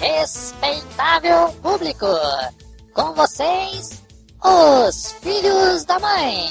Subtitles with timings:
[0.00, 2.06] Respeitável público,
[2.94, 4.02] com vocês,
[4.42, 6.46] os Filhos da Mãe.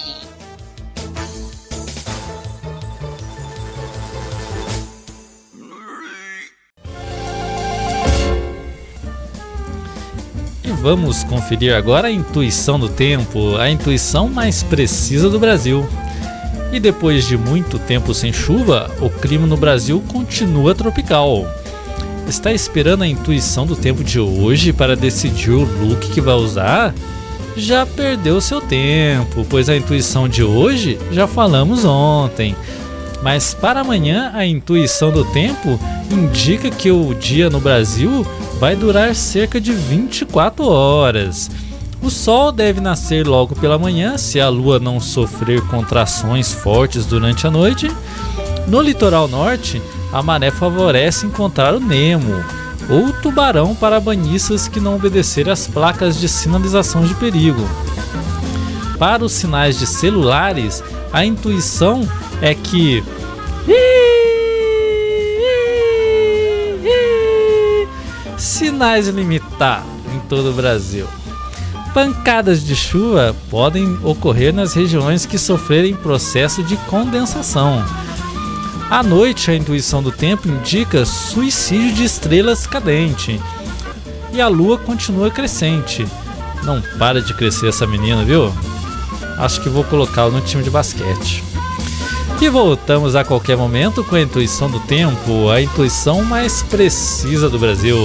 [10.64, 15.90] E vamos conferir agora a intuição do tempo, a intuição mais precisa do Brasil.
[16.72, 21.48] E depois de muito tempo sem chuva, o clima no Brasil continua tropical.
[22.28, 26.94] Está esperando a intuição do tempo de hoje para decidir o look que vai usar?
[27.58, 32.56] Já perdeu seu tempo, pois a intuição de hoje já falamos ontem.
[33.22, 38.26] Mas para amanhã, a intuição do tempo indica que o dia no Brasil
[38.60, 41.50] vai durar cerca de 24 horas.
[42.02, 47.46] O sol deve nascer logo pela manhã se a lua não sofrer contrações fortes durante
[47.46, 47.92] a noite.
[48.68, 49.82] No litoral norte,
[50.12, 52.44] a maré favorece encontrar o Nemo,
[52.90, 57.68] ou tubarão para banhistas que não obedecerem às placas de sinalização de perigo.
[58.98, 62.02] Para os sinais de celulares, a intuição
[62.42, 63.04] é que
[68.38, 71.08] sinais limitados em todo o Brasil.
[71.94, 77.84] Pancadas de chuva podem ocorrer nas regiões que sofrerem processo de condensação.
[78.90, 83.40] À noite, a intuição do tempo indica suicídio de estrelas cadente.
[84.34, 86.08] E a lua continua crescente.
[86.64, 88.52] Não para de crescer essa menina, viu?
[89.38, 91.44] Acho que vou colocá-la no time de basquete.
[92.42, 97.60] E voltamos a qualquer momento com a intuição do tempo, a intuição mais precisa do
[97.60, 97.96] Brasil.